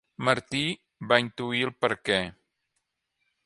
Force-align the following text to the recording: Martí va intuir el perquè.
Martí 0.27 0.61
va 1.11 1.19
intuir 1.25 1.63
el 1.69 1.75
perquè. 1.85 2.19